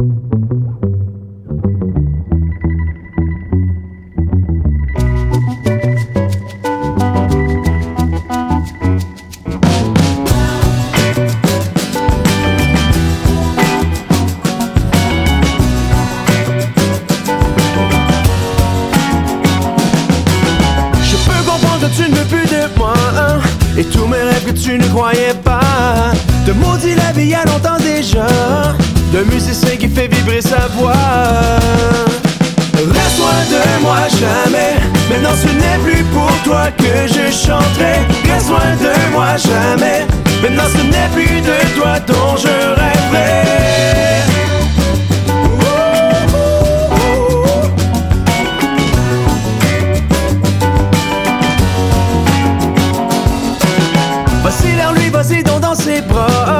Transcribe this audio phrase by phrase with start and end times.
[0.00, 0.08] Je peux
[21.44, 23.38] comprendre que tu ne veux plus de moi hein.
[23.76, 25.60] et tous mes rêves que tu ne croyais pas,
[26.46, 28.26] de maudit la vie a longtemps déjà
[29.12, 30.92] d'un musicien qui fait vibrer sa voix.
[32.74, 34.74] Reste-toi de moi jamais,
[35.10, 38.06] maintenant ce n'est plus pour toi que je chanterai.
[38.32, 40.06] Reste-toi de moi jamais,
[40.42, 43.42] maintenant ce n'est plus de toi dont je rêverai.
[54.42, 56.59] Voici vers lui, voici donc dans ses bras.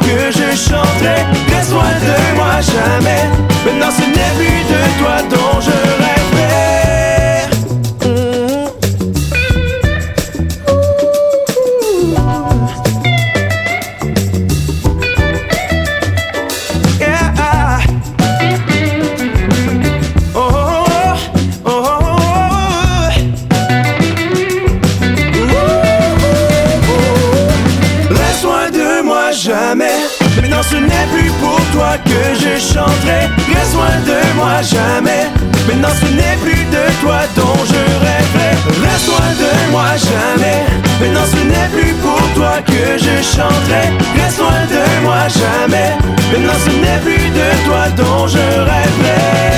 [0.00, 1.46] que je chanterai.
[1.70, 3.24] Loin de moi jamais.
[3.64, 5.15] Maintenant ce n'est plus de toi
[34.62, 35.26] jamais.
[35.66, 38.50] Maintenant ce n'est plus de toi dont je rêverai.
[38.84, 40.64] Reste loin de moi jamais.
[41.00, 43.86] Maintenant ce n'est plus pour toi que je chanterai.
[44.16, 45.90] Reste loin de moi jamais.
[46.32, 49.55] Maintenant ce n'est plus de toi dont je rêverai.